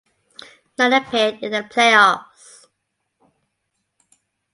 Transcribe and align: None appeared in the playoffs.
None 0.79 0.93
appeared 0.93 1.43
in 1.43 1.51
the 1.51 1.59
playoffs. 1.61 2.65